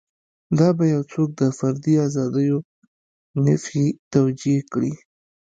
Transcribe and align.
دا 0.59 0.69
به 0.77 0.85
یو 0.93 1.01
څوک 1.11 1.29
د 1.41 1.43
فردي 1.57 1.95
ازادیو 2.07 2.57
نفي 3.45 3.85
توجیه 4.13 4.59
کړي. 4.71 4.93